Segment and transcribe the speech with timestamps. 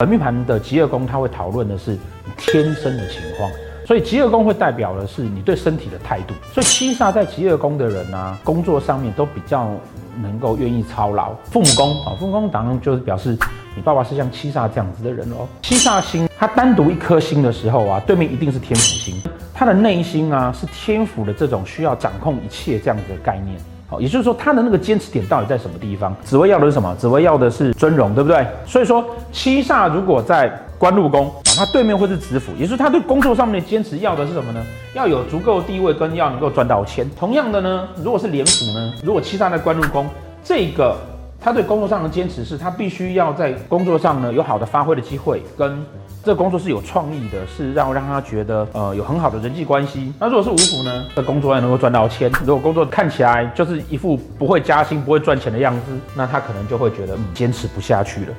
[0.00, 3.50] 本命盘的疾厄宫，它会讨论的是你天生的情况，
[3.84, 6.32] 所以疾厄宫会代表的是你对身体的态度。
[6.52, 9.68] 所以七煞在疾厄宫的人啊，工作上面都比较
[10.22, 11.34] 能够愿意操劳。
[11.50, 13.36] 父母宫啊，父母宫当然就是表示
[13.74, 15.48] 你爸爸是像七煞这样子的人哦。
[15.62, 19.20] 七煞星它单独一颗星的时候啊，对面一定是天府星，
[19.52, 23.58] 它的内心啊是天府的这种需要掌控一切这样子的概念。
[23.90, 26.14] 好，也就是说，他的那个坚持点到底在什么地方？
[26.22, 26.94] 紫薇要的是什么？
[26.96, 28.46] 紫薇要的是尊荣，对不对？
[28.66, 29.02] 所以说，
[29.32, 34.62] 七煞如果在官禄宫，他对面会是子府，也就是他对工作上面的坚持要的是什么呢？
[34.92, 37.08] 要有足够的地位跟要能够赚到钱。
[37.18, 38.92] 同样的呢，如果是廉府呢？
[39.02, 40.06] 如果七煞在官禄宫，
[40.44, 40.94] 这个
[41.40, 45.84] 他对工作上的坚持是他必须要在工作上呢有好的发挥的机会跟。
[46.24, 50.12] 这个工作是有创意的，是让让他觉得呃有很好的人际关系。
[50.18, 51.04] 那如果是五福呢？
[51.14, 52.30] 这工作还能够赚到钱。
[52.44, 58.34] 如果工作看起来就是一副不会加薪、不会赚钱的样子，那他可能就会觉得嗯坚持不下去了。